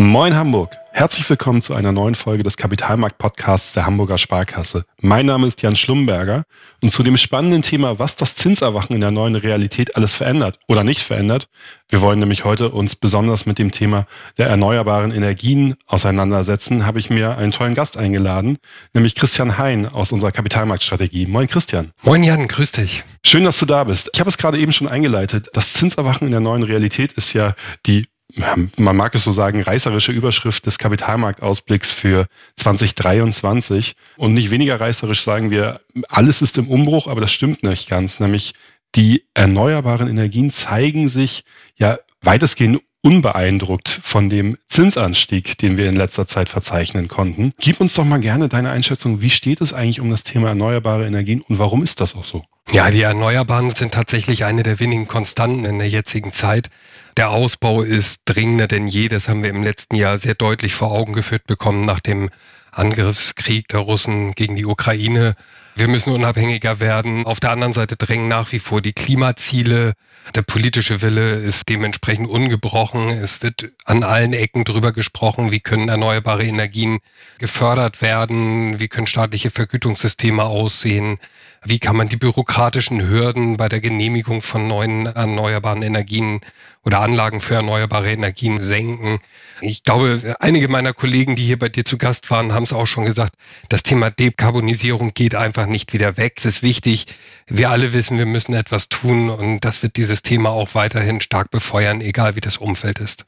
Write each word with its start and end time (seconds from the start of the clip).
Moin 0.00 0.36
Hamburg. 0.36 0.76
Herzlich 0.92 1.28
willkommen 1.28 1.60
zu 1.60 1.74
einer 1.74 1.90
neuen 1.90 2.14
Folge 2.14 2.44
des 2.44 2.56
Kapitalmarkt-Podcasts 2.56 3.72
der 3.72 3.84
Hamburger 3.84 4.16
Sparkasse. 4.16 4.84
Mein 5.00 5.26
Name 5.26 5.48
ist 5.48 5.60
Jan 5.60 5.74
Schlumberger 5.74 6.44
und 6.80 6.92
zu 6.92 7.02
dem 7.02 7.16
spannenden 7.16 7.62
Thema, 7.62 7.98
was 7.98 8.14
das 8.14 8.36
Zinserwachen 8.36 8.94
in 8.94 9.00
der 9.00 9.10
neuen 9.10 9.34
Realität 9.34 9.96
alles 9.96 10.14
verändert 10.14 10.60
oder 10.68 10.84
nicht 10.84 11.02
verändert. 11.02 11.48
Wir 11.88 12.00
wollen 12.00 12.20
nämlich 12.20 12.44
heute 12.44 12.70
uns 12.70 12.94
besonders 12.94 13.44
mit 13.44 13.58
dem 13.58 13.72
Thema 13.72 14.06
der 14.36 14.46
erneuerbaren 14.46 15.10
Energien 15.10 15.74
auseinandersetzen, 15.88 16.86
habe 16.86 17.00
ich 17.00 17.10
mir 17.10 17.36
einen 17.36 17.50
tollen 17.50 17.74
Gast 17.74 17.96
eingeladen, 17.96 18.58
nämlich 18.94 19.16
Christian 19.16 19.58
Hein 19.58 19.88
aus 19.88 20.12
unserer 20.12 20.30
Kapitalmarktstrategie. 20.30 21.26
Moin 21.26 21.48
Christian. 21.48 21.90
Moin 22.04 22.22
Jan, 22.22 22.46
grüß 22.46 22.70
dich. 22.70 23.02
Schön, 23.24 23.42
dass 23.42 23.58
du 23.58 23.66
da 23.66 23.82
bist. 23.82 24.10
Ich 24.14 24.20
habe 24.20 24.30
es 24.30 24.38
gerade 24.38 24.60
eben 24.60 24.72
schon 24.72 24.86
eingeleitet. 24.86 25.48
Das 25.54 25.72
Zinserwachen 25.72 26.24
in 26.24 26.30
der 26.30 26.40
neuen 26.40 26.62
Realität 26.62 27.14
ist 27.14 27.32
ja 27.32 27.54
die 27.84 28.06
man 28.34 28.96
mag 28.96 29.14
es 29.14 29.24
so 29.24 29.32
sagen, 29.32 29.62
reißerische 29.62 30.12
Überschrift 30.12 30.66
des 30.66 30.78
Kapitalmarktausblicks 30.78 31.90
für 31.90 32.26
2023. 32.56 33.94
Und 34.16 34.34
nicht 34.34 34.50
weniger 34.50 34.80
reißerisch 34.80 35.22
sagen 35.22 35.50
wir, 35.50 35.80
alles 36.08 36.42
ist 36.42 36.58
im 36.58 36.68
Umbruch, 36.68 37.06
aber 37.06 37.20
das 37.20 37.32
stimmt 37.32 37.62
nicht 37.62 37.88
ganz. 37.88 38.20
Nämlich 38.20 38.54
die 38.94 39.24
erneuerbaren 39.34 40.08
Energien 40.08 40.50
zeigen 40.50 41.08
sich 41.08 41.44
ja 41.76 41.98
weitestgehend 42.22 42.82
unbeeindruckt 43.02 43.88
von 44.02 44.28
dem 44.28 44.56
Zinsanstieg, 44.68 45.56
den 45.58 45.76
wir 45.76 45.88
in 45.88 45.96
letzter 45.96 46.26
Zeit 46.26 46.48
verzeichnen 46.48 47.08
konnten. 47.08 47.52
Gib 47.58 47.80
uns 47.80 47.94
doch 47.94 48.04
mal 48.04 48.20
gerne 48.20 48.48
deine 48.48 48.70
Einschätzung. 48.70 49.20
Wie 49.20 49.30
steht 49.30 49.60
es 49.60 49.72
eigentlich 49.72 50.00
um 50.00 50.10
das 50.10 50.24
Thema 50.24 50.48
erneuerbare 50.48 51.06
Energien 51.06 51.42
und 51.42 51.58
warum 51.58 51.82
ist 51.82 52.00
das 52.00 52.14
auch 52.14 52.24
so? 52.24 52.44
Ja, 52.70 52.90
die 52.90 53.00
Erneuerbaren 53.00 53.70
sind 53.70 53.94
tatsächlich 53.94 54.44
eine 54.44 54.62
der 54.62 54.78
wenigen 54.78 55.08
Konstanten 55.08 55.64
in 55.64 55.78
der 55.78 55.88
jetzigen 55.88 56.32
Zeit. 56.32 56.68
Der 57.16 57.30
Ausbau 57.30 57.82
ist 57.82 58.22
dringender 58.26 58.66
denn 58.66 58.88
je. 58.88 59.08
Das 59.08 59.28
haben 59.28 59.42
wir 59.42 59.50
im 59.50 59.62
letzten 59.62 59.96
Jahr 59.96 60.18
sehr 60.18 60.34
deutlich 60.34 60.74
vor 60.74 60.90
Augen 60.90 61.14
geführt 61.14 61.46
bekommen 61.46 61.86
nach 61.86 62.00
dem 62.00 62.28
Angriffskrieg 62.70 63.68
der 63.68 63.80
Russen 63.80 64.32
gegen 64.32 64.54
die 64.54 64.66
Ukraine. 64.66 65.34
Wir 65.78 65.86
müssen 65.86 66.12
unabhängiger 66.12 66.80
werden. 66.80 67.24
Auf 67.24 67.38
der 67.38 67.52
anderen 67.52 67.72
Seite 67.72 67.94
drängen 67.94 68.26
nach 68.26 68.50
wie 68.50 68.58
vor 68.58 68.82
die 68.82 68.92
Klimaziele. 68.92 69.92
Der 70.34 70.42
politische 70.42 71.02
Wille 71.02 71.36
ist 71.36 71.68
dementsprechend 71.68 72.28
ungebrochen. 72.28 73.10
Es 73.10 73.44
wird 73.44 73.70
an 73.84 74.02
allen 74.02 74.32
Ecken 74.32 74.64
drüber 74.64 74.90
gesprochen, 74.90 75.52
wie 75.52 75.60
können 75.60 75.88
erneuerbare 75.88 76.44
Energien 76.44 76.98
gefördert 77.38 78.02
werden, 78.02 78.80
wie 78.80 78.88
können 78.88 79.06
staatliche 79.06 79.52
Vergütungssysteme 79.52 80.42
aussehen, 80.42 81.20
wie 81.64 81.78
kann 81.78 81.96
man 81.96 82.08
die 82.08 82.16
bürokratischen 82.16 83.08
Hürden 83.08 83.56
bei 83.56 83.68
der 83.68 83.80
Genehmigung 83.80 84.42
von 84.42 84.68
neuen 84.68 85.06
erneuerbaren 85.06 85.82
Energien 85.82 86.40
oder 86.84 87.00
Anlagen 87.00 87.40
für 87.40 87.56
erneuerbare 87.56 88.10
Energien 88.10 88.62
senken. 88.62 89.18
Ich 89.60 89.82
glaube, 89.82 90.36
einige 90.40 90.68
meiner 90.68 90.94
Kollegen, 90.94 91.36
die 91.36 91.44
hier 91.44 91.58
bei 91.58 91.68
dir 91.68 91.84
zu 91.84 91.98
Gast 91.98 92.30
waren, 92.30 92.54
haben 92.54 92.62
es 92.62 92.72
auch 92.72 92.86
schon 92.86 93.04
gesagt, 93.04 93.34
das 93.68 93.82
Thema 93.82 94.10
Dekarbonisierung 94.10 95.12
geht 95.12 95.34
einfach 95.34 95.66
nicht 95.66 95.92
wieder 95.92 96.16
weg. 96.16 96.34
Es 96.36 96.46
ist 96.46 96.62
wichtig. 96.62 97.06
Wir 97.46 97.70
alle 97.70 97.92
wissen, 97.92 98.16
wir 98.16 98.26
müssen 98.26 98.54
etwas 98.54 98.88
tun 98.88 99.28
und 99.28 99.60
das 99.66 99.82
wird 99.82 99.96
dieses 99.96 100.22
Thema 100.22 100.50
auch 100.50 100.74
weiterhin 100.74 101.20
stark 101.20 101.50
befeuern, 101.50 102.00
egal 102.00 102.36
wie 102.36 102.40
das 102.40 102.56
Umfeld 102.56 103.00
ist. 103.00 103.24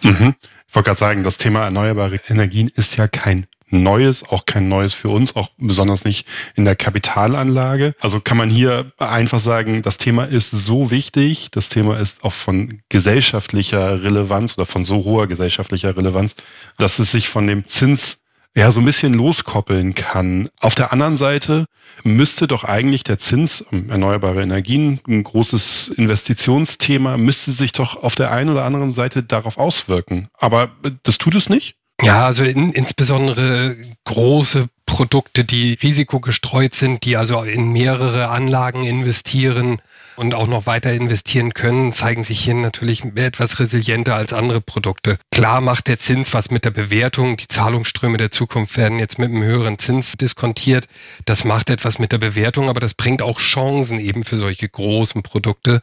Mhm. 0.00 0.34
Ich 0.68 0.74
wollte 0.74 0.86
gerade 0.86 0.98
sagen, 0.98 1.22
das 1.22 1.36
Thema 1.36 1.64
erneuerbare 1.64 2.18
Energien 2.28 2.68
ist 2.74 2.96
ja 2.96 3.08
kein 3.08 3.46
Neues, 3.72 4.22
auch 4.28 4.46
kein 4.46 4.68
Neues 4.68 4.94
für 4.94 5.08
uns, 5.08 5.34
auch 5.34 5.50
besonders 5.56 6.04
nicht 6.04 6.26
in 6.54 6.64
der 6.64 6.76
Kapitalanlage. 6.76 7.94
Also 8.00 8.20
kann 8.20 8.36
man 8.36 8.50
hier 8.50 8.92
einfach 8.98 9.40
sagen, 9.40 9.82
das 9.82 9.98
Thema 9.98 10.24
ist 10.24 10.50
so 10.50 10.90
wichtig, 10.90 11.50
das 11.50 11.68
Thema 11.68 11.98
ist 11.98 12.22
auch 12.22 12.32
von 12.32 12.82
gesellschaftlicher 12.88 14.02
Relevanz 14.02 14.58
oder 14.58 14.66
von 14.66 14.84
so 14.84 15.04
hoher 15.04 15.26
gesellschaftlicher 15.26 15.96
Relevanz, 15.96 16.36
dass 16.78 16.98
es 16.98 17.12
sich 17.12 17.28
von 17.28 17.46
dem 17.46 17.66
Zins 17.66 18.18
ja 18.54 18.70
so 18.70 18.80
ein 18.80 18.84
bisschen 18.84 19.14
loskoppeln 19.14 19.94
kann. 19.94 20.50
Auf 20.60 20.74
der 20.74 20.92
anderen 20.92 21.16
Seite 21.16 21.64
müsste 22.04 22.46
doch 22.46 22.64
eigentlich 22.64 23.02
der 23.02 23.18
Zins, 23.18 23.64
erneuerbare 23.70 24.42
Energien, 24.42 25.00
ein 25.08 25.24
großes 25.24 25.88
Investitionsthema, 25.96 27.16
müsste 27.16 27.50
sich 27.50 27.72
doch 27.72 28.02
auf 28.02 28.14
der 28.14 28.30
einen 28.30 28.50
oder 28.50 28.64
anderen 28.64 28.92
Seite 28.92 29.22
darauf 29.22 29.56
auswirken. 29.56 30.28
Aber 30.34 30.70
das 31.02 31.18
tut 31.18 31.34
es 31.34 31.48
nicht? 31.48 31.76
Ja, 32.00 32.26
also 32.26 32.44
in, 32.44 32.72
insbesondere 32.72 33.76
große 34.04 34.68
Produkte, 34.86 35.44
die 35.44 35.74
risikogestreut 35.82 36.74
sind, 36.74 37.04
die 37.04 37.16
also 37.16 37.42
in 37.44 37.72
mehrere 37.72 38.28
Anlagen 38.28 38.84
investieren 38.84 39.80
und 40.16 40.34
auch 40.34 40.46
noch 40.46 40.66
weiter 40.66 40.92
investieren 40.92 41.54
können, 41.54 41.92
zeigen 41.92 42.24
sich 42.24 42.40
hier 42.40 42.54
natürlich 42.54 43.04
etwas 43.14 43.58
resilienter 43.58 44.14
als 44.16 44.32
andere 44.32 44.60
Produkte. 44.60 45.18
Klar 45.30 45.60
macht 45.60 45.88
der 45.88 45.98
Zins 45.98 46.34
was 46.34 46.50
mit 46.50 46.64
der 46.64 46.70
Bewertung. 46.72 47.36
Die 47.36 47.48
Zahlungsströme 47.48 48.18
der 48.18 48.30
Zukunft 48.30 48.76
werden 48.76 48.98
jetzt 48.98 49.18
mit 49.18 49.30
einem 49.30 49.42
höheren 49.42 49.78
Zins 49.78 50.12
diskontiert. 50.12 50.86
Das 51.24 51.44
macht 51.44 51.70
etwas 51.70 51.98
mit 51.98 52.12
der 52.12 52.18
Bewertung, 52.18 52.68
aber 52.68 52.80
das 52.80 52.94
bringt 52.94 53.22
auch 53.22 53.38
Chancen 53.38 53.98
eben 53.98 54.24
für 54.24 54.36
solche 54.36 54.68
großen 54.68 55.22
Produkte. 55.22 55.82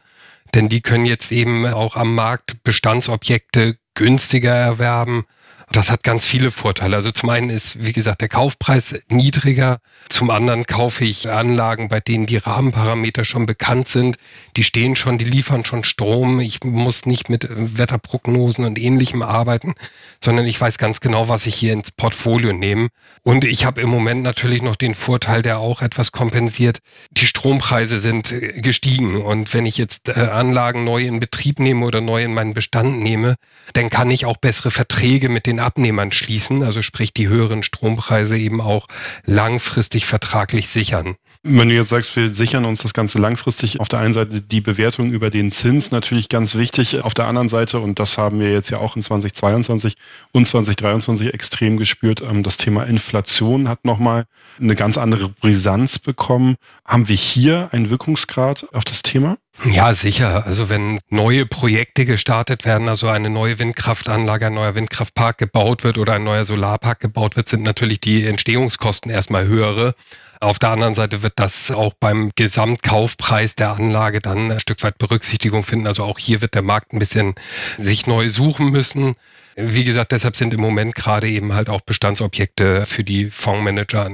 Denn 0.54 0.68
die 0.68 0.82
können 0.82 1.06
jetzt 1.06 1.32
eben 1.32 1.66
auch 1.66 1.96
am 1.96 2.14
Markt 2.14 2.62
Bestandsobjekte 2.62 3.76
günstiger 3.94 4.54
erwerben 4.54 5.24
das 5.72 5.92
hat 5.92 6.02
ganz 6.02 6.26
viele 6.26 6.50
Vorteile. 6.50 6.96
Also 6.96 7.12
zum 7.12 7.30
einen 7.30 7.48
ist, 7.48 7.84
wie 7.84 7.92
gesagt, 7.92 8.22
der 8.22 8.28
Kaufpreis 8.28 9.00
niedriger. 9.08 9.78
Zum 10.08 10.30
anderen 10.30 10.66
kaufe 10.66 11.04
ich 11.04 11.30
Anlagen, 11.30 11.88
bei 11.88 12.00
denen 12.00 12.26
die 12.26 12.38
Rahmenparameter 12.38 13.24
schon 13.24 13.46
bekannt 13.46 13.86
sind. 13.86 14.16
Die 14.56 14.64
stehen 14.64 14.96
schon, 14.96 15.18
die 15.18 15.24
liefern 15.24 15.64
schon 15.64 15.84
Strom. 15.84 16.40
Ich 16.40 16.64
muss 16.64 17.06
nicht 17.06 17.30
mit 17.30 17.46
Wetterprognosen 17.48 18.64
und 18.64 18.80
ähnlichem 18.80 19.22
arbeiten, 19.22 19.74
sondern 20.22 20.44
ich 20.46 20.60
weiß 20.60 20.78
ganz 20.78 21.00
genau, 21.00 21.28
was 21.28 21.46
ich 21.46 21.54
hier 21.54 21.72
ins 21.72 21.92
Portfolio 21.92 22.52
nehme. 22.52 22.88
Und 23.22 23.44
ich 23.44 23.64
habe 23.64 23.80
im 23.80 23.90
Moment 23.90 24.24
natürlich 24.24 24.62
noch 24.62 24.74
den 24.74 24.94
Vorteil, 24.94 25.42
der 25.42 25.60
auch 25.60 25.82
etwas 25.82 26.10
kompensiert. 26.10 26.78
Die 27.12 27.26
Strompreise 27.26 28.00
sind 28.00 28.34
gestiegen. 28.56 29.22
Und 29.22 29.54
wenn 29.54 29.66
ich 29.66 29.78
jetzt 29.78 30.08
äh, 30.08 30.14
Anlagen 30.14 30.82
neu 30.82 31.04
in 31.04 31.20
Betrieb 31.20 31.60
nehme 31.60 31.86
oder 31.86 32.00
neu 32.00 32.24
in 32.24 32.34
meinen 32.34 32.54
Bestand 32.54 32.98
nehme, 33.00 33.36
dann 33.72 33.88
kann 33.88 34.10
ich 34.10 34.24
auch 34.24 34.36
bessere 34.36 34.72
Verträge 34.72 35.28
mit 35.28 35.46
den 35.46 35.59
Abnehmern 35.60 36.12
schließen, 36.12 36.62
also 36.62 36.82
sprich 36.82 37.12
die 37.12 37.28
höheren 37.28 37.62
Strompreise 37.62 38.36
eben 38.38 38.60
auch 38.60 38.86
langfristig 39.24 40.06
vertraglich 40.06 40.68
sichern. 40.68 41.16
Wenn 41.42 41.70
du 41.70 41.74
jetzt 41.74 41.88
sagst, 41.88 42.14
wir 42.16 42.34
sichern 42.34 42.66
uns 42.66 42.82
das 42.82 42.92
Ganze 42.92 43.18
langfristig, 43.18 43.80
auf 43.80 43.88
der 43.88 44.00
einen 44.00 44.12
Seite 44.12 44.42
die 44.42 44.60
Bewertung 44.60 45.10
über 45.10 45.30
den 45.30 45.50
Zins 45.50 45.90
natürlich 45.90 46.28
ganz 46.28 46.54
wichtig, 46.54 47.02
auf 47.02 47.14
der 47.14 47.28
anderen 47.28 47.48
Seite, 47.48 47.80
und 47.80 47.98
das 47.98 48.18
haben 48.18 48.40
wir 48.40 48.52
jetzt 48.52 48.68
ja 48.68 48.76
auch 48.76 48.94
in 48.94 49.02
2022 49.02 49.94
und 50.32 50.46
2023 50.46 51.32
extrem 51.32 51.78
gespürt, 51.78 52.20
ähm, 52.20 52.42
das 52.42 52.58
Thema 52.58 52.82
Inflation 52.82 53.70
hat 53.70 53.86
nochmal 53.86 54.26
eine 54.60 54.74
ganz 54.74 54.98
andere 54.98 55.30
Brisanz 55.30 55.98
bekommen. 55.98 56.56
Haben 56.84 57.08
wir 57.08 57.16
hier 57.16 57.70
einen 57.72 57.88
Wirkungsgrad 57.88 58.66
auf 58.74 58.84
das 58.84 59.00
Thema? 59.02 59.38
Ja, 59.64 59.92
sicher. 59.94 60.46
Also 60.46 60.70
wenn 60.70 61.00
neue 61.10 61.44
Projekte 61.44 62.06
gestartet 62.06 62.64
werden, 62.64 62.88
also 62.88 63.08
eine 63.08 63.28
neue 63.28 63.58
Windkraftanlage, 63.58 64.46
ein 64.46 64.54
neuer 64.54 64.74
Windkraftpark 64.74 65.36
gebaut 65.36 65.84
wird 65.84 65.98
oder 65.98 66.14
ein 66.14 66.24
neuer 66.24 66.46
Solarpark 66.46 67.00
gebaut 67.00 67.36
wird, 67.36 67.46
sind 67.48 67.62
natürlich 67.62 68.00
die 68.00 68.26
Entstehungskosten 68.26 69.10
erstmal 69.10 69.46
höhere. 69.46 69.94
Auf 70.40 70.58
der 70.58 70.70
anderen 70.70 70.94
Seite 70.94 71.22
wird 71.22 71.34
das 71.36 71.70
auch 71.70 71.92
beim 72.00 72.30
Gesamtkaufpreis 72.34 73.54
der 73.54 73.72
Anlage 73.72 74.20
dann 74.20 74.50
ein 74.50 74.60
Stück 74.60 74.82
weit 74.82 74.96
Berücksichtigung 74.96 75.62
finden. 75.62 75.86
Also 75.86 76.04
auch 76.04 76.18
hier 76.18 76.40
wird 76.40 76.54
der 76.54 76.62
Markt 76.62 76.94
ein 76.94 76.98
bisschen 76.98 77.34
sich 77.76 78.06
neu 78.06 78.30
suchen 78.30 78.70
müssen. 78.70 79.16
Wie 79.56 79.84
gesagt, 79.84 80.12
deshalb 80.12 80.36
sind 80.36 80.54
im 80.54 80.60
Moment 80.60 80.94
gerade 80.94 81.28
eben 81.28 81.52
halt 81.52 81.68
auch 81.68 81.82
Bestandsobjekte 81.82 82.86
für 82.86 83.04
die 83.04 83.30
Fondsmanager 83.30 84.10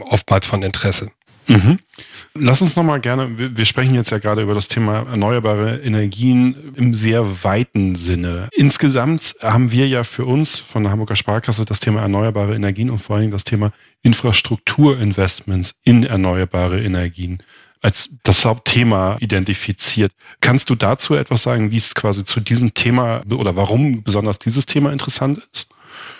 oftmals 0.00 0.46
von 0.46 0.62
Interesse. 0.62 1.10
Mhm. 1.50 1.78
Lass 2.34 2.62
uns 2.62 2.76
nochmal 2.76 3.00
gerne, 3.00 3.38
wir, 3.38 3.56
wir, 3.56 3.64
sprechen 3.64 3.94
jetzt 3.96 4.10
ja 4.10 4.18
gerade 4.18 4.42
über 4.42 4.54
das 4.54 4.68
Thema 4.68 5.00
erneuerbare 5.00 5.80
Energien 5.80 6.72
im 6.76 6.94
sehr 6.94 7.42
weiten 7.42 7.96
Sinne. 7.96 8.48
Insgesamt 8.52 9.34
haben 9.42 9.72
wir 9.72 9.88
ja 9.88 10.04
für 10.04 10.24
uns 10.24 10.56
von 10.56 10.84
der 10.84 10.92
Hamburger 10.92 11.16
Sparkasse 11.16 11.64
das 11.64 11.80
Thema 11.80 12.02
erneuerbare 12.02 12.54
Energien 12.54 12.88
und 12.88 13.00
vor 13.00 13.16
allen 13.16 13.22
Dingen 13.22 13.32
das 13.32 13.42
Thema 13.42 13.72
Infrastrukturinvestments 14.02 15.74
in 15.82 16.04
erneuerbare 16.04 16.80
Energien 16.80 17.42
als 17.82 18.10
das 18.22 18.44
Hauptthema 18.44 19.16
identifiziert. 19.18 20.12
Kannst 20.40 20.70
du 20.70 20.76
dazu 20.76 21.14
etwas 21.14 21.42
sagen, 21.42 21.72
wie 21.72 21.78
es 21.78 21.94
quasi 21.96 22.24
zu 22.24 22.38
diesem 22.38 22.74
Thema 22.74 23.22
oder 23.28 23.56
warum 23.56 24.04
besonders 24.04 24.38
dieses 24.38 24.66
Thema 24.66 24.92
interessant 24.92 25.42
ist? 25.52 25.68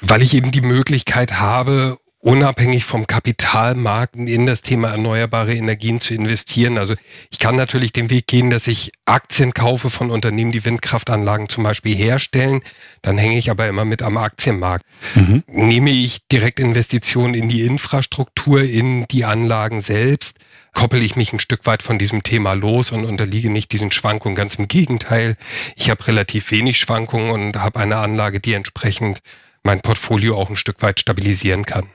Weil 0.00 0.22
ich 0.22 0.34
eben 0.34 0.50
die 0.50 0.62
Möglichkeit 0.62 1.38
habe, 1.38 1.99
unabhängig 2.22 2.84
vom 2.84 3.06
Kapitalmarkt 3.06 4.14
in 4.14 4.44
das 4.44 4.60
Thema 4.60 4.90
erneuerbare 4.90 5.54
Energien 5.54 6.00
zu 6.00 6.12
investieren. 6.12 6.76
Also 6.76 6.94
ich 7.30 7.38
kann 7.38 7.56
natürlich 7.56 7.92
den 7.92 8.10
Weg 8.10 8.26
gehen, 8.26 8.50
dass 8.50 8.66
ich 8.66 8.92
Aktien 9.06 9.54
kaufe 9.54 9.88
von 9.88 10.10
Unternehmen, 10.10 10.52
die 10.52 10.64
Windkraftanlagen 10.64 11.48
zum 11.48 11.64
Beispiel 11.64 11.96
herstellen. 11.96 12.60
Dann 13.00 13.16
hänge 13.16 13.38
ich 13.38 13.50
aber 13.50 13.68
immer 13.68 13.86
mit 13.86 14.02
am 14.02 14.18
Aktienmarkt. 14.18 14.84
Mhm. 15.14 15.42
Nehme 15.46 15.90
ich 15.90 16.26
direkt 16.28 16.60
Investitionen 16.60 17.32
in 17.32 17.48
die 17.48 17.62
Infrastruktur, 17.62 18.62
in 18.62 19.06
die 19.10 19.24
Anlagen 19.24 19.80
selbst, 19.80 20.38
koppel 20.74 21.02
ich 21.02 21.16
mich 21.16 21.32
ein 21.32 21.40
Stück 21.40 21.64
weit 21.64 21.82
von 21.82 21.98
diesem 21.98 22.22
Thema 22.22 22.52
los 22.52 22.92
und 22.92 23.06
unterliege 23.06 23.48
nicht 23.48 23.72
diesen 23.72 23.92
Schwankungen. 23.92 24.36
Ganz 24.36 24.56
im 24.56 24.68
Gegenteil, 24.68 25.38
ich 25.74 25.88
habe 25.88 26.06
relativ 26.06 26.50
wenig 26.50 26.78
Schwankungen 26.78 27.30
und 27.30 27.56
habe 27.56 27.80
eine 27.80 27.96
Anlage, 27.96 28.40
die 28.40 28.52
entsprechend 28.52 29.20
mein 29.62 29.80
Portfolio 29.80 30.36
auch 30.36 30.50
ein 30.50 30.56
Stück 30.56 30.82
weit 30.82 31.00
stabilisieren 31.00 31.64
kann. 31.64 31.88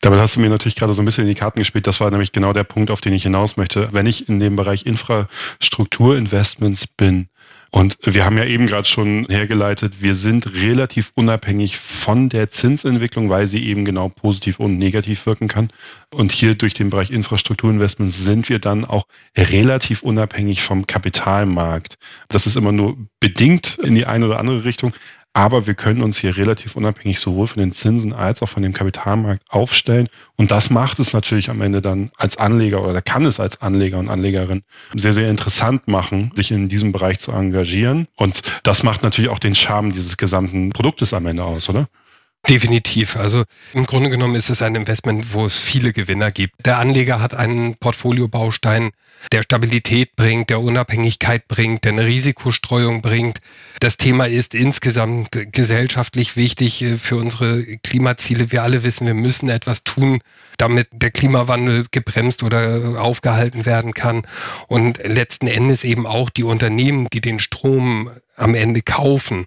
Damit 0.00 0.20
hast 0.20 0.36
du 0.36 0.40
mir 0.40 0.48
natürlich 0.48 0.76
gerade 0.76 0.92
so 0.92 1.02
ein 1.02 1.04
bisschen 1.04 1.22
in 1.22 1.28
die 1.28 1.34
Karten 1.34 1.58
gespielt. 1.58 1.86
Das 1.86 2.00
war 2.00 2.10
nämlich 2.10 2.32
genau 2.32 2.52
der 2.52 2.64
Punkt, 2.64 2.90
auf 2.90 3.00
den 3.00 3.12
ich 3.12 3.22
hinaus 3.22 3.56
möchte. 3.56 3.88
Wenn 3.92 4.06
ich 4.06 4.28
in 4.28 4.40
dem 4.40 4.56
Bereich 4.56 4.86
Infrastrukturinvestments 4.86 6.86
bin, 6.86 7.28
und 7.72 7.98
wir 8.02 8.24
haben 8.24 8.36
ja 8.36 8.44
eben 8.44 8.66
gerade 8.66 8.88
schon 8.88 9.26
hergeleitet, 9.28 9.94
wir 10.00 10.16
sind 10.16 10.54
relativ 10.54 11.12
unabhängig 11.14 11.78
von 11.78 12.28
der 12.28 12.50
Zinsentwicklung, 12.50 13.30
weil 13.30 13.46
sie 13.46 13.64
eben 13.64 13.84
genau 13.84 14.08
positiv 14.08 14.58
und 14.58 14.76
negativ 14.76 15.24
wirken 15.24 15.46
kann. 15.46 15.70
Und 16.12 16.32
hier 16.32 16.56
durch 16.56 16.74
den 16.74 16.90
Bereich 16.90 17.10
Infrastrukturinvestments 17.10 18.24
sind 18.24 18.48
wir 18.48 18.58
dann 18.58 18.84
auch 18.84 19.04
relativ 19.36 20.02
unabhängig 20.02 20.62
vom 20.62 20.88
Kapitalmarkt. 20.88 21.96
Das 22.28 22.48
ist 22.48 22.56
immer 22.56 22.72
nur 22.72 22.96
bedingt 23.20 23.78
in 23.78 23.94
die 23.94 24.06
eine 24.06 24.26
oder 24.26 24.40
andere 24.40 24.64
Richtung. 24.64 24.92
Aber 25.32 25.68
wir 25.68 25.74
können 25.74 26.02
uns 26.02 26.18
hier 26.18 26.36
relativ 26.36 26.74
unabhängig 26.74 27.20
sowohl 27.20 27.46
von 27.46 27.60
den 27.60 27.70
Zinsen 27.70 28.12
als 28.12 28.42
auch 28.42 28.48
von 28.48 28.64
dem 28.64 28.72
Kapitalmarkt 28.72 29.44
aufstellen. 29.48 30.08
Und 30.36 30.50
das 30.50 30.70
macht 30.70 30.98
es 30.98 31.12
natürlich 31.12 31.50
am 31.50 31.60
Ende 31.60 31.80
dann 31.80 32.10
als 32.16 32.36
Anleger 32.36 32.82
oder 32.82 33.00
kann 33.00 33.24
es 33.24 33.38
als 33.38 33.62
Anleger 33.62 33.98
und 33.98 34.08
Anlegerin 34.08 34.62
sehr, 34.94 35.12
sehr 35.12 35.30
interessant 35.30 35.86
machen, 35.86 36.32
sich 36.34 36.50
in 36.50 36.68
diesem 36.68 36.90
Bereich 36.90 37.20
zu 37.20 37.32
engagieren. 37.40 38.06
Und 38.16 38.42
das 38.62 38.82
macht 38.82 39.02
natürlich 39.02 39.30
auch 39.30 39.38
den 39.38 39.54
Charme 39.54 39.92
dieses 39.92 40.16
gesamten 40.16 40.70
Produktes 40.70 41.12
am 41.14 41.26
Ende 41.26 41.44
aus, 41.44 41.68
oder? 41.68 41.88
Definitiv. 42.48 43.16
Also 43.16 43.44
im 43.74 43.86
Grunde 43.86 44.10
genommen 44.10 44.34
ist 44.34 44.50
es 44.50 44.62
ein 44.62 44.74
Investment, 44.74 45.34
wo 45.34 45.46
es 45.46 45.56
viele 45.58 45.92
Gewinner 45.92 46.30
gibt. 46.30 46.54
Der 46.64 46.78
Anleger 46.78 47.20
hat 47.20 47.34
einen 47.34 47.76
Portfoliobaustein, 47.76 48.90
der 49.30 49.42
Stabilität 49.42 50.16
bringt, 50.16 50.48
der 50.50 50.60
Unabhängigkeit 50.60 51.46
bringt, 51.46 51.84
der 51.84 51.92
eine 51.92 52.06
Risikostreuung 52.06 53.02
bringt. 53.02 53.40
Das 53.80 53.98
Thema 53.98 54.26
ist 54.26 54.54
insgesamt 54.54 55.28
gesellschaftlich 55.52 56.36
wichtig 56.36 56.82
äh, 56.82 56.96
für 56.96 57.16
unsere 57.16 57.62
Klimaziele. 57.78 58.50
Wir 58.50 58.62
alle 58.62 58.82
wissen, 58.82 59.06
wir 59.06 59.14
müssen 59.14 59.50
etwas 59.50 59.84
tun, 59.84 60.20
damit 60.56 60.88
der 60.92 61.10
Klimawandel 61.10 61.86
gebremst 61.90 62.42
oder 62.42 63.00
aufgehalten 63.00 63.66
werden 63.66 63.92
kann. 63.92 64.26
Und 64.66 64.98
letzten 65.04 65.46
Endes 65.46 65.84
eben 65.84 66.06
auch 66.06 66.30
die 66.30 66.44
Unternehmen, 66.44 67.06
die 67.12 67.20
den 67.20 67.38
Strom 67.38 68.10
am 68.34 68.54
Ende 68.54 68.80
kaufen, 68.80 69.46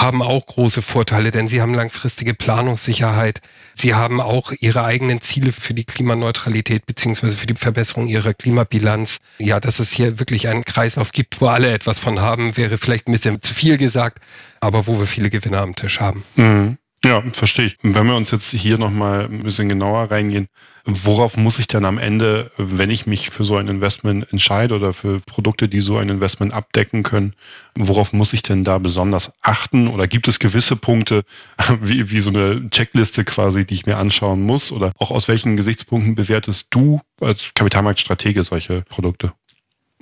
haben 0.00 0.22
auch 0.22 0.46
große 0.46 0.82
Vorteile, 0.82 1.30
denn 1.30 1.48
sie 1.48 1.62
haben 1.62 1.74
langfristige 1.74 2.34
Planungssicherheit. 2.34 3.40
Sie 3.74 3.94
haben 3.94 4.20
auch 4.20 4.52
ihre 4.58 4.84
eigenen 4.84 5.20
Ziele 5.20 5.52
für 5.52 5.74
die 5.74 5.84
Klimaneutralität 5.84 6.86
beziehungsweise 6.86 7.36
für 7.36 7.46
die 7.46 7.54
Verbesserung 7.54 8.06
ihrer 8.06 8.34
Klimabilanz. 8.34 9.18
Ja, 9.38 9.60
dass 9.60 9.78
es 9.78 9.92
hier 9.92 10.18
wirklich 10.18 10.48
einen 10.48 10.64
Kreislauf 10.64 11.12
gibt, 11.12 11.40
wo 11.40 11.46
alle 11.46 11.72
etwas 11.72 12.00
von 12.00 12.20
haben, 12.20 12.56
wäre 12.56 12.78
vielleicht 12.78 13.08
ein 13.08 13.12
bisschen 13.12 13.40
zu 13.40 13.54
viel 13.54 13.78
gesagt, 13.78 14.18
aber 14.60 14.86
wo 14.86 14.98
wir 14.98 15.06
viele 15.06 15.30
Gewinner 15.30 15.60
am 15.60 15.74
Tisch 15.74 16.00
haben. 16.00 16.24
Mhm. 16.36 16.78
Ja, 17.04 17.22
verstehe 17.32 17.66
ich. 17.66 17.76
Wenn 17.82 18.06
wir 18.06 18.16
uns 18.16 18.30
jetzt 18.30 18.50
hier 18.50 18.78
nochmal 18.78 19.26
ein 19.26 19.40
bisschen 19.40 19.68
genauer 19.68 20.10
reingehen, 20.10 20.48
worauf 20.86 21.36
muss 21.36 21.58
ich 21.58 21.66
dann 21.66 21.84
am 21.84 21.98
Ende, 21.98 22.50
wenn 22.56 22.88
ich 22.88 23.06
mich 23.06 23.28
für 23.28 23.44
so 23.44 23.56
ein 23.56 23.68
Investment 23.68 24.26
entscheide 24.32 24.74
oder 24.74 24.94
für 24.94 25.20
Produkte, 25.20 25.68
die 25.68 25.80
so 25.80 25.98
ein 25.98 26.08
Investment 26.08 26.54
abdecken 26.54 27.02
können, 27.02 27.34
worauf 27.76 28.14
muss 28.14 28.32
ich 28.32 28.42
denn 28.42 28.64
da 28.64 28.78
besonders 28.78 29.34
achten? 29.42 29.88
Oder 29.88 30.06
gibt 30.06 30.28
es 30.28 30.38
gewisse 30.38 30.76
Punkte, 30.76 31.24
wie, 31.82 32.10
wie 32.10 32.20
so 32.20 32.30
eine 32.30 32.70
Checkliste 32.70 33.24
quasi, 33.24 33.66
die 33.66 33.74
ich 33.74 33.84
mir 33.84 33.98
anschauen 33.98 34.40
muss? 34.40 34.72
Oder 34.72 34.92
auch 34.98 35.10
aus 35.10 35.28
welchen 35.28 35.58
Gesichtspunkten 35.58 36.14
bewertest 36.14 36.68
du 36.70 37.02
als 37.20 37.50
Kapitalmarktstratege 37.54 38.44
solche 38.44 38.80
Produkte? 38.88 39.34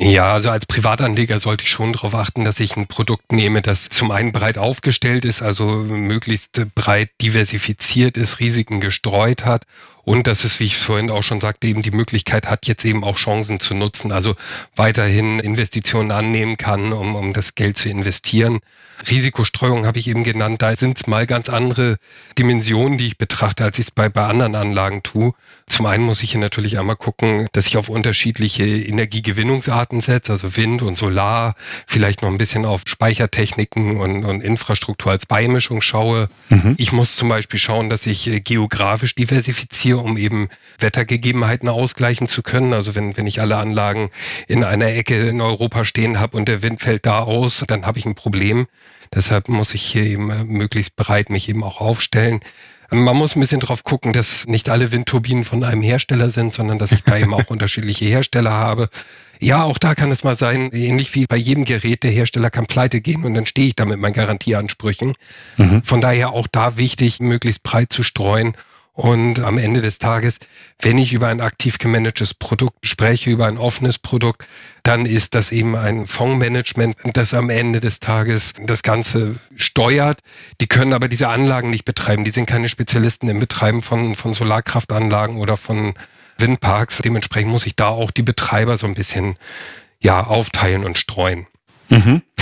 Ja, 0.05 0.33
also 0.33 0.51
als 0.51 0.67
Privatanleger 0.67 1.39
sollte 1.39 1.63
ich 1.63 1.71
schon 1.71 1.93
darauf 1.93 2.17
achten, 2.17 2.45
dass 2.45 2.59
ich 2.59 2.77
ein 2.77 2.89
Produkt 2.89 3.31
nehme, 3.31 3.63
das 3.63 3.89
zum 3.89 4.11
einen 4.11 4.33
breit 4.33 4.59
aufgestellt 4.59 5.25
ist, 5.25 5.43
also 5.43 5.65
möglichst 5.67 6.61
breit 6.75 7.11
diversifiziert 7.21 8.17
ist, 8.17 8.41
Risiken 8.41 8.81
gestreut 8.81 9.45
hat 9.45 9.63
und 10.05 10.27
dass 10.27 10.45
es, 10.45 10.59
wie 10.59 10.65
ich 10.65 10.77
vorhin 10.77 11.11
auch 11.11 11.23
schon 11.23 11.41
sagte, 11.41 11.69
eben 11.69 11.83
die 11.83 11.93
Möglichkeit 11.93 12.49
hat, 12.49 12.67
jetzt 12.67 12.85
eben 12.85 13.05
auch 13.05 13.17
Chancen 13.17 13.61
zu 13.61 13.75
nutzen, 13.75 14.11
also 14.11 14.35
weiterhin 14.75 15.39
Investitionen 15.39 16.11
annehmen 16.11 16.57
kann, 16.57 16.93
um, 16.93 17.15
um 17.15 17.33
das 17.33 17.55
Geld 17.55 17.79
zu 17.79 17.89
investieren. 17.89 18.59
Risikostreuung 19.09 19.87
habe 19.87 19.99
ich 19.99 20.09
eben 20.09 20.25
genannt, 20.25 20.63
da 20.63 20.75
sind 20.77 20.97
es 20.97 21.07
mal 21.07 21.27
ganz 21.27 21.49
andere 21.49 21.97
Dimensionen, 22.39 22.99
die 22.99 23.07
ich 23.07 23.19
betrachte, 23.19 23.65
als 23.65 23.79
ich 23.79 23.87
es 23.87 23.91
bei, 23.91 24.09
bei 24.09 24.25
anderen 24.25 24.55
Anlagen 24.55 25.03
tue. 25.03 25.33
Zum 25.67 25.87
einen 25.87 26.05
muss 26.05 26.23
ich 26.23 26.33
hier 26.33 26.41
natürlich 26.41 26.79
einmal 26.79 26.97
gucken, 26.97 27.49
dass 27.53 27.67
ich 27.67 27.77
auf 27.77 27.89
unterschiedliche 27.89 28.65
Energiegewinnungsarten 28.65 29.92
setze, 30.01 30.33
also 30.33 30.57
Wind 30.57 30.83
und 30.83 30.97
Solar, 30.97 31.55
vielleicht 31.87 32.23
noch 32.23 32.31
ein 32.31 32.39
bisschen 32.39 32.65
auf 32.65 32.83
Speichertechniken 32.87 33.99
und, 33.99 34.25
und 34.25 34.41
Infrastruktur 34.41 35.13
als 35.13 35.27
Beimischung 35.27 35.83
schaue. 35.83 36.29
Mhm. 36.49 36.75
Ich 36.79 36.93
muss 36.93 37.17
zum 37.17 37.29
Beispiel 37.29 37.59
schauen, 37.59 37.91
dass 37.91 38.07
ich 38.07 38.29
äh, 38.29 38.41
geografisch 38.41 39.15
diversifiziere, 39.15 39.99
um 39.99 40.17
eben 40.17 40.49
Wettergegebenheiten 40.79 41.69
ausgleichen 41.69 42.27
zu 42.27 42.43
können. 42.43 42.73
Also 42.73 42.95
wenn, 42.95 43.17
wenn 43.17 43.27
ich 43.27 43.41
alle 43.41 43.57
Anlagen 43.57 44.11
in 44.49 44.65
einer 44.65 44.89
Ecke 44.89 45.29
in 45.29 45.41
Europa 45.41 45.85
stehen 45.85 46.19
habe 46.21 46.37
und 46.37 46.49
der 46.49 46.63
Wind 46.63 46.81
fällt 46.81 47.07
da 47.07 47.21
aus, 47.21 47.65
dann 47.67 47.87
habe 47.87 47.99
ich 47.99 48.07
ein 48.07 48.15
Problem. 48.15 48.67
Deshalb 49.15 49.49
muss 49.49 49.75
ich 49.75 49.83
hier 49.83 50.05
eben 50.05 50.31
äh, 50.31 50.45
möglichst 50.45 50.97
breit 50.97 51.31
mich 51.31 51.49
eben 51.49 51.63
auch 51.63 51.81
aufstellen. 51.81 52.41
Man 52.93 53.17
muss 53.17 53.37
ein 53.37 53.41
bisschen 53.41 53.61
drauf 53.61 53.85
gucken, 53.85 54.13
dass 54.13 54.47
nicht 54.47 54.69
alle 54.69 54.93
Windturbinen 54.93 55.45
von 55.45 55.65
einem 55.65 55.83
Hersteller 55.83 56.29
sind, 56.29 56.53
sondern 56.53 56.79
dass 56.79 56.93
ich 56.93 57.03
da 57.03 57.17
eben 57.17 57.33
auch 57.33 57.47
unterschiedliche 57.49 58.05
Hersteller 58.05 58.53
habe. 58.53 58.91
Ja, 59.41 59.65
auch 59.65 59.79
da 59.79 59.95
kann 59.95 60.11
es 60.11 60.25
mal 60.25 60.37
sein, 60.37 60.71
ähnlich 60.73 61.15
wie 61.15 61.27
bei 61.27 61.37
jedem 61.37 61.65
Gerät, 61.65 62.03
der 62.05 62.11
Hersteller 62.11 62.51
kann 62.51 62.67
pleite 62.67 63.01
gehen 63.01 63.25
und 63.25 63.35
dann 63.35 63.47
stehe 63.47 63.69
ich 63.69 63.75
da 63.75 63.85
mit 63.87 63.99
meinen 63.99 64.13
Garantieansprüchen. 64.13 65.15
Mhm. 65.57 65.83
Von 65.83 66.01
daher 66.01 66.31
auch 66.31 66.47
da 66.47 66.77
wichtig, 66.77 67.19
möglichst 67.21 67.63
breit 67.63 67.93
zu 67.93 68.03
streuen 68.03 68.55
und 68.95 69.41
am 69.41 69.57
Ende 69.57 69.81
des 69.81 69.99
Tages, 69.99 70.39
wenn 70.81 70.99
ich 70.99 71.13
über 71.13 71.29
ein 71.29 71.41
aktiv 71.41 71.79
gemanagtes 71.79 72.35
Produkt 72.35 72.87
spreche, 72.87 73.31
über 73.31 73.47
ein 73.47 73.57
offenes 73.57 73.99
Produkt, 73.99 74.47
dann 74.83 75.07
ist 75.07 75.35
das 75.35 75.51
eben 75.51 75.77
ein 75.77 76.07
Fondsmanagement, 76.07 76.97
das 77.15 77.33
am 77.33 77.49
Ende 77.49 77.81
des 77.81 78.01
Tages 78.01 78.53
das 78.63 78.83
Ganze 78.83 79.37
steuert. 79.57 80.21
Die 80.61 80.67
können 80.67 80.93
aber 80.93 81.09
diese 81.09 81.29
Anlagen 81.29 81.71
nicht 81.71 81.87
betreiben. 81.87 82.25
Die 82.25 82.31
sind 82.31 82.47
keine 82.47 82.69
Spezialisten 82.69 83.29
im 83.29 83.41
Betreiben 83.41 83.81
von, 83.81 84.15
von 84.15 84.35
Solarkraftanlagen 84.35 85.39
oder 85.39 85.57
von 85.57 85.95
Windparks. 86.37 86.99
Dementsprechend 86.99 87.51
muss 87.51 87.67
ich 87.67 87.77
da 87.77 87.89
auch 87.89 88.11
die 88.11 88.23
Betreiber 88.23 88.77
so 88.77 88.87
ein 88.87 88.95
bisschen 88.95 89.37
ja, 90.01 90.27
aufteilen 90.27 90.85
und 90.85 90.99
streuen. 90.99 91.47
Mhm. 91.93 92.23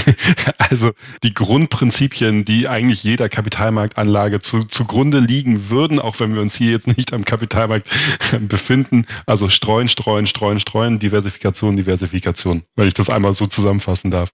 Also 0.59 0.93
die 1.23 1.35
Grundprinzipien, 1.35 2.45
die 2.45 2.69
eigentlich 2.69 3.03
jeder 3.03 3.29
Kapitalmarktanlage 3.29 4.41
zu, 4.41 4.65
zugrunde 4.65 5.19
liegen 5.19 5.69
würden, 5.69 5.99
auch 5.99 6.21
wenn 6.21 6.35
wir 6.35 6.41
uns 6.41 6.55
hier 6.55 6.71
jetzt 6.71 6.87
nicht 6.87 7.13
am 7.13 7.25
Kapitalmarkt 7.25 7.89
befinden. 8.41 9.07
Also 9.27 9.49
streuen, 9.49 9.89
streuen, 9.89 10.27
streuen, 10.27 10.61
streuen, 10.61 10.99
Diversifikation, 10.99 11.77
Diversifikation, 11.77 12.63
wenn 12.77 12.89
ich 12.89 12.95
das 12.95 13.11
einmal 13.11 13.35
so 13.35 13.47
zusammenfassen 13.47 14.11
darf. 14.11 14.31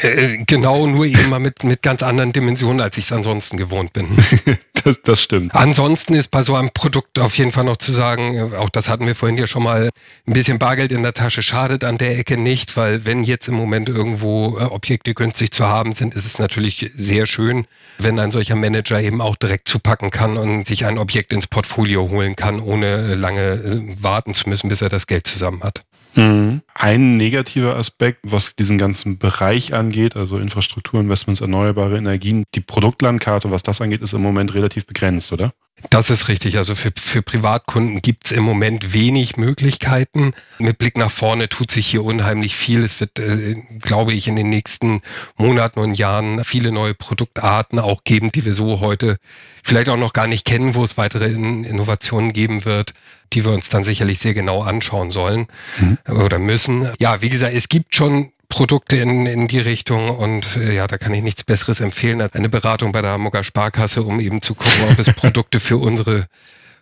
Äh, 0.00 0.38
genau, 0.46 0.86
nur 0.86 1.06
eben 1.06 1.28
mal 1.28 1.38
mit, 1.38 1.64
mit 1.64 1.82
ganz 1.82 2.02
anderen 2.02 2.32
Dimensionen, 2.32 2.80
als 2.80 2.98
ich 2.98 3.04
es 3.04 3.12
ansonsten 3.12 3.56
gewohnt 3.56 3.92
bin. 3.92 4.06
das, 4.84 5.00
das 5.02 5.22
stimmt. 5.22 5.54
Ansonsten 5.54 6.14
ist 6.14 6.30
bei 6.30 6.42
so 6.42 6.54
einem 6.54 6.70
Produkt 6.70 7.18
auf 7.18 7.36
jeden 7.38 7.52
Fall 7.52 7.64
noch 7.64 7.78
zu 7.78 7.92
sagen, 7.92 8.34
äh, 8.34 8.56
auch 8.56 8.68
das 8.68 8.88
hatten 8.88 9.06
wir 9.06 9.14
vorhin 9.14 9.38
ja 9.38 9.46
schon 9.46 9.62
mal, 9.62 9.90
ein 10.26 10.32
bisschen 10.32 10.58
Bargeld 10.58 10.92
in 10.92 11.02
der 11.02 11.14
Tasche 11.14 11.42
schadet 11.42 11.84
an 11.84 11.98
der 11.98 12.18
Ecke 12.18 12.36
nicht, 12.36 12.76
weil 12.76 13.04
wenn 13.04 13.22
jetzt 13.22 13.48
im 13.48 13.54
Moment 13.54 13.88
irgendwo 13.88 14.58
äh, 14.58 14.64
Objekte 14.64 15.14
günstig 15.14 15.50
zu 15.52 15.66
haben 15.66 15.92
sind, 15.92 16.14
ist 16.14 16.26
es 16.26 16.38
natürlich 16.38 16.90
sehr 16.94 17.26
schön, 17.26 17.66
wenn 17.98 18.18
ein 18.18 18.30
solcher 18.30 18.56
Manager 18.56 19.00
eben 19.00 19.20
auch 19.20 19.36
direkt 19.36 19.68
zupacken 19.68 20.10
kann 20.10 20.36
und 20.36 20.66
sich 20.66 20.84
ein 20.84 20.98
Objekt 20.98 21.32
ins 21.32 21.46
Portfolio 21.46 22.10
holen 22.10 22.36
kann, 22.36 22.60
ohne 22.60 23.14
lange 23.14 23.82
warten 24.00 24.34
zu 24.34 24.48
müssen, 24.48 24.68
bis 24.68 24.82
er 24.82 24.88
das 24.88 25.06
Geld 25.06 25.26
zusammen 25.26 25.62
hat. 25.62 25.82
Mhm. 26.16 26.62
Ein 26.74 27.16
negativer 27.16 27.76
Aspekt, 27.76 28.20
was 28.22 28.56
diesen 28.56 28.78
ganzen 28.78 29.18
Bereich 29.18 29.55
angeht, 29.74 30.16
also 30.16 30.38
Infrastrukturinvestments, 30.38 31.40
erneuerbare 31.40 31.96
Energien, 31.96 32.44
die 32.54 32.60
Produktlandkarte, 32.60 33.50
was 33.50 33.62
das 33.62 33.80
angeht, 33.80 34.02
ist 34.02 34.12
im 34.12 34.22
Moment 34.22 34.54
relativ 34.54 34.86
begrenzt, 34.86 35.32
oder? 35.32 35.52
Das 35.90 36.08
ist 36.08 36.28
richtig. 36.28 36.56
Also 36.56 36.74
für, 36.74 36.90
für 36.98 37.20
Privatkunden 37.20 38.00
gibt 38.00 38.26
es 38.26 38.32
im 38.32 38.42
Moment 38.42 38.94
wenig 38.94 39.36
Möglichkeiten. 39.36 40.32
Mit 40.58 40.78
Blick 40.78 40.96
nach 40.96 41.10
vorne 41.10 41.50
tut 41.50 41.70
sich 41.70 41.86
hier 41.86 42.02
unheimlich 42.02 42.56
viel. 42.56 42.82
Es 42.82 42.98
wird, 42.98 43.18
äh, 43.18 43.56
glaube 43.82 44.14
ich, 44.14 44.26
in 44.26 44.36
den 44.36 44.48
nächsten 44.48 45.02
Monaten 45.36 45.80
und 45.80 45.94
Jahren 45.94 46.42
viele 46.44 46.72
neue 46.72 46.94
Produktarten 46.94 47.78
auch 47.78 48.04
geben, 48.04 48.32
die 48.32 48.46
wir 48.46 48.54
so 48.54 48.80
heute 48.80 49.18
vielleicht 49.62 49.90
auch 49.90 49.98
noch 49.98 50.14
gar 50.14 50.26
nicht 50.26 50.46
kennen, 50.46 50.74
wo 50.74 50.82
es 50.82 50.96
weitere 50.96 51.26
Innovationen 51.26 52.32
geben 52.32 52.64
wird, 52.64 52.94
die 53.34 53.44
wir 53.44 53.52
uns 53.52 53.68
dann 53.68 53.84
sicherlich 53.84 54.18
sehr 54.18 54.32
genau 54.32 54.62
anschauen 54.62 55.10
sollen 55.10 55.46
mhm. 55.78 55.98
oder 56.06 56.38
müssen. 56.38 56.90
Ja, 57.00 57.20
wie 57.20 57.28
gesagt, 57.28 57.54
es 57.54 57.68
gibt 57.68 57.94
schon 57.94 58.32
Produkte 58.56 58.96
in, 58.96 59.26
in 59.26 59.48
die 59.48 59.58
Richtung 59.58 60.08
und 60.08 60.56
äh, 60.56 60.74
ja, 60.74 60.86
da 60.86 60.96
kann 60.96 61.12
ich 61.12 61.22
nichts 61.22 61.44
Besseres 61.44 61.80
empfehlen 61.80 62.22
als 62.22 62.32
eine 62.32 62.48
Beratung 62.48 62.90
bei 62.90 63.02
der 63.02 63.10
Hamburger 63.10 63.44
Sparkasse, 63.44 64.02
um 64.02 64.18
eben 64.18 64.40
zu 64.40 64.54
gucken, 64.54 64.88
ob 64.90 64.98
es 64.98 65.12
Produkte 65.14 65.60
für 65.60 65.76
unsere 65.76 66.26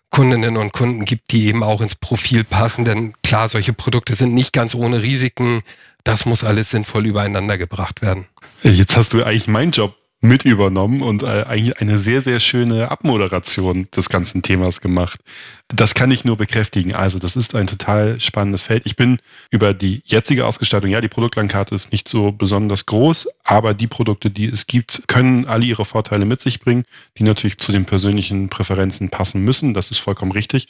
Kundinnen 0.08 0.56
und 0.56 0.72
Kunden 0.72 1.04
gibt, 1.04 1.32
die 1.32 1.46
eben 1.46 1.64
auch 1.64 1.80
ins 1.80 1.96
Profil 1.96 2.44
passen. 2.44 2.84
Denn 2.84 3.12
klar, 3.24 3.48
solche 3.48 3.72
Produkte 3.72 4.14
sind 4.14 4.34
nicht 4.34 4.52
ganz 4.52 4.76
ohne 4.76 5.02
Risiken. 5.02 5.62
Das 6.04 6.26
muss 6.26 6.44
alles 6.44 6.70
sinnvoll 6.70 7.06
übereinander 7.06 7.58
gebracht 7.58 8.02
werden. 8.02 8.28
Jetzt 8.62 8.96
hast 8.96 9.12
du 9.12 9.24
eigentlich 9.24 9.48
meinen 9.48 9.72
Job 9.72 9.96
mit 10.24 10.44
übernommen 10.44 11.02
und 11.02 11.22
äh, 11.22 11.44
eigentlich 11.46 11.78
eine 11.80 11.98
sehr, 11.98 12.22
sehr 12.22 12.40
schöne 12.40 12.90
Abmoderation 12.90 13.88
des 13.94 14.08
ganzen 14.08 14.42
Themas 14.42 14.80
gemacht. 14.80 15.20
Das 15.68 15.94
kann 15.94 16.10
ich 16.10 16.24
nur 16.24 16.36
bekräftigen. 16.36 16.94
Also 16.94 17.18
das 17.18 17.36
ist 17.36 17.54
ein 17.54 17.66
total 17.66 18.20
spannendes 18.20 18.62
Feld. 18.62 18.82
Ich 18.86 18.96
bin 18.96 19.18
über 19.50 19.74
die 19.74 20.02
jetzige 20.06 20.46
Ausgestaltung, 20.46 20.90
ja, 20.90 21.00
die 21.00 21.08
Produktlandkarte 21.08 21.74
ist 21.74 21.92
nicht 21.92 22.08
so 22.08 22.32
besonders 22.32 22.86
groß, 22.86 23.28
aber 23.44 23.74
die 23.74 23.86
Produkte, 23.86 24.30
die 24.30 24.46
es 24.46 24.66
gibt, 24.66 25.06
können 25.08 25.46
alle 25.46 25.66
ihre 25.66 25.84
Vorteile 25.84 26.24
mit 26.24 26.40
sich 26.40 26.58
bringen, 26.58 26.84
die 27.18 27.22
natürlich 27.22 27.58
zu 27.58 27.70
den 27.70 27.84
persönlichen 27.84 28.48
Präferenzen 28.48 29.10
passen 29.10 29.42
müssen. 29.42 29.74
Das 29.74 29.90
ist 29.90 29.98
vollkommen 29.98 30.32
richtig. 30.32 30.68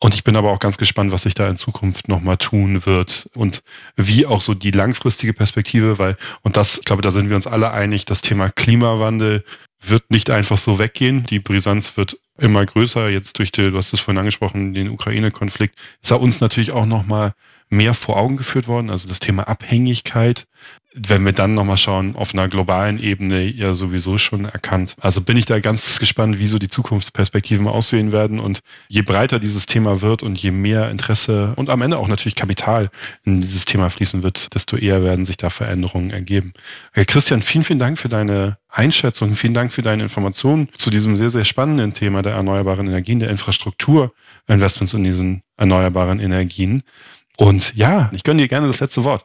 Und 0.00 0.14
ich 0.14 0.24
bin 0.24 0.36
aber 0.36 0.50
auch 0.50 0.58
ganz 0.58 0.78
gespannt, 0.78 1.12
was 1.12 1.22
sich 1.22 1.34
da 1.34 1.46
in 1.48 1.56
Zukunft 1.56 2.08
nochmal 2.08 2.38
tun 2.38 2.86
wird 2.86 3.28
und 3.34 3.62
wie 3.96 4.24
auch 4.26 4.40
so 4.40 4.54
die 4.54 4.70
langfristige 4.70 5.34
Perspektive, 5.34 5.98
weil, 5.98 6.16
und 6.42 6.56
das, 6.56 6.78
ich 6.78 6.84
glaube, 6.84 7.02
da 7.02 7.10
sind 7.10 7.28
wir 7.28 7.36
uns 7.36 7.46
alle 7.46 7.70
einig, 7.70 8.04
das 8.04 8.22
Thema 8.22 8.50
Klimawandel 8.94 9.44
wird 9.86 10.10
nicht 10.10 10.30
einfach 10.30 10.58
so 10.58 10.78
weggehen. 10.78 11.24
Die 11.24 11.40
Brisanz 11.40 11.96
wird 11.96 12.18
immer 12.38 12.64
größer. 12.64 13.10
Jetzt 13.10 13.38
durch 13.38 13.52
die, 13.52 13.70
du 13.70 13.76
hast 13.76 13.92
es 13.92 14.00
vorhin 14.00 14.18
angesprochen, 14.18 14.72
den 14.72 14.88
Ukraine-Konflikt, 14.90 15.78
ist 16.02 16.10
er 16.10 16.20
uns 16.20 16.40
natürlich 16.40 16.70
auch 16.70 16.86
nochmal 16.86 17.34
mehr 17.76 17.94
vor 17.94 18.16
Augen 18.16 18.36
geführt 18.36 18.68
worden. 18.68 18.90
Also 18.90 19.08
das 19.08 19.20
Thema 19.20 19.48
Abhängigkeit 19.48 20.46
wenn 20.96 21.24
wir 21.24 21.32
dann 21.32 21.54
nochmal 21.54 21.76
schauen, 21.76 22.14
auf 22.14 22.34
einer 22.34 22.48
globalen 22.48 23.00
Ebene 23.02 23.42
ja 23.42 23.74
sowieso 23.74 24.16
schon 24.16 24.44
erkannt. 24.44 24.94
Also 25.00 25.20
bin 25.20 25.36
ich 25.36 25.44
da 25.44 25.58
ganz 25.58 25.98
gespannt, 25.98 26.38
wie 26.38 26.46
so 26.46 26.60
die 26.60 26.68
Zukunftsperspektiven 26.68 27.66
aussehen 27.66 28.12
werden. 28.12 28.38
Und 28.38 28.60
je 28.88 29.02
breiter 29.02 29.40
dieses 29.40 29.66
Thema 29.66 30.02
wird 30.02 30.22
und 30.22 30.38
je 30.38 30.52
mehr 30.52 30.90
Interesse 30.90 31.52
und 31.56 31.68
am 31.68 31.82
Ende 31.82 31.98
auch 31.98 32.06
natürlich 32.06 32.36
Kapital 32.36 32.90
in 33.24 33.40
dieses 33.40 33.64
Thema 33.64 33.90
fließen 33.90 34.22
wird, 34.22 34.54
desto 34.54 34.76
eher 34.76 35.02
werden 35.02 35.24
sich 35.24 35.36
da 35.36 35.50
Veränderungen 35.50 36.10
ergeben. 36.10 36.52
Okay, 36.92 37.04
Christian, 37.06 37.42
vielen, 37.42 37.64
vielen 37.64 37.80
Dank 37.80 37.98
für 37.98 38.08
deine 38.08 38.58
Einschätzung. 38.68 39.34
Vielen 39.34 39.54
Dank 39.54 39.72
für 39.72 39.82
deine 39.82 40.04
Informationen 40.04 40.68
zu 40.76 40.90
diesem 40.90 41.16
sehr, 41.16 41.30
sehr 41.30 41.44
spannenden 41.44 41.92
Thema 41.92 42.22
der 42.22 42.34
erneuerbaren 42.34 42.86
Energien, 42.86 43.18
der 43.18 43.30
Infrastruktur, 43.30 44.12
Investments 44.46 44.94
in 44.94 45.02
diesen 45.02 45.42
erneuerbaren 45.56 46.20
Energien. 46.20 46.84
Und 47.36 47.74
ja, 47.74 48.10
ich 48.12 48.22
gönne 48.22 48.42
dir 48.42 48.48
gerne 48.48 48.66
das 48.66 48.80
letzte 48.80 49.04
Wort. 49.04 49.24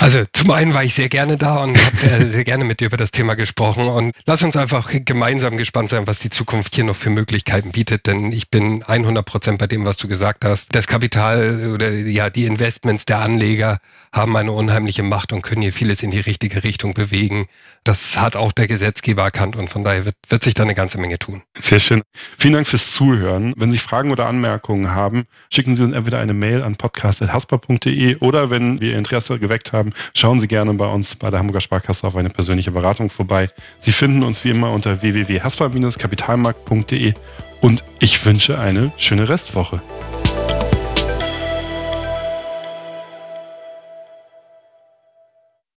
Also 0.00 0.24
zum 0.32 0.50
einen 0.50 0.74
war 0.74 0.84
ich 0.84 0.94
sehr 0.94 1.08
gerne 1.08 1.36
da 1.36 1.62
und 1.62 1.76
habe 1.78 2.06
äh, 2.06 2.28
sehr 2.28 2.44
gerne 2.44 2.64
mit 2.64 2.80
dir 2.80 2.86
über 2.86 2.96
das 2.96 3.10
Thema 3.10 3.34
gesprochen. 3.34 3.88
Und 3.88 4.12
lass 4.26 4.42
uns 4.42 4.56
einfach 4.56 4.92
gemeinsam 5.04 5.56
gespannt 5.56 5.90
sein, 5.90 6.06
was 6.06 6.18
die 6.18 6.30
Zukunft 6.30 6.74
hier 6.74 6.84
noch 6.84 6.96
für 6.96 7.10
Möglichkeiten 7.10 7.72
bietet. 7.72 8.06
Denn 8.06 8.32
ich 8.32 8.50
bin 8.50 8.82
100 8.82 9.24
Prozent 9.24 9.58
bei 9.58 9.66
dem, 9.66 9.84
was 9.84 9.96
du 9.96 10.08
gesagt 10.08 10.44
hast. 10.44 10.74
Das 10.74 10.86
Kapital 10.86 11.72
oder 11.72 11.90
ja 11.90 12.30
die 12.30 12.44
Investments 12.46 13.04
der 13.04 13.20
Anleger 13.20 13.78
haben 14.12 14.36
eine 14.36 14.52
unheimliche 14.52 15.02
Macht 15.02 15.32
und 15.32 15.42
können 15.42 15.62
hier 15.62 15.72
vieles 15.72 16.02
in 16.02 16.10
die 16.10 16.20
richtige 16.20 16.64
Richtung 16.64 16.94
bewegen. 16.94 17.46
Das 17.84 18.20
hat 18.20 18.36
auch 18.36 18.52
der 18.52 18.66
Gesetzgeber 18.66 19.22
erkannt 19.22 19.56
und 19.56 19.68
von 19.68 19.84
daher 19.84 20.04
wird, 20.04 20.16
wird 20.28 20.44
sich 20.44 20.54
da 20.54 20.64
eine 20.64 20.74
ganze 20.74 20.98
Menge 20.98 21.18
tun. 21.18 21.42
Sehr 21.58 21.78
schön. 21.78 22.02
Vielen 22.38 22.54
Dank 22.54 22.66
fürs 22.68 22.92
Zuhören. 22.92 23.54
Wenn 23.56 23.70
Sie 23.70 23.78
Fragen 23.78 24.10
oder 24.10 24.26
Anmerkungen 24.26 24.90
haben, 24.90 25.24
schicken 25.50 25.76
Sie 25.76 25.82
uns 25.82 25.92
entweder 25.92 26.18
eine 26.18 26.34
Mail 26.34 26.62
an 26.62 26.76
podcast.haspa.de 26.76 28.16
oder 28.16 28.50
wenn 28.50 28.80
wir 28.80 28.98
Interesse 28.98 29.38
geweckt 29.38 29.61
haben, 29.70 29.92
schauen 30.14 30.40
Sie 30.40 30.48
gerne 30.48 30.74
bei 30.74 30.86
uns 30.86 31.14
bei 31.14 31.30
der 31.30 31.38
Hamburger 31.38 31.60
Sparkasse 31.60 32.04
auf 32.04 32.16
eine 32.16 32.30
persönliche 32.30 32.72
Beratung 32.72 33.10
vorbei. 33.10 33.48
Sie 33.78 33.92
finden 33.92 34.24
uns 34.24 34.44
wie 34.44 34.50
immer 34.50 34.72
unter 34.72 35.02
www.haspa-kapitalmarkt.de 35.02 37.14
und 37.60 37.84
ich 38.00 38.26
wünsche 38.26 38.58
eine 38.58 38.90
schöne 38.98 39.28
Restwoche. 39.28 39.80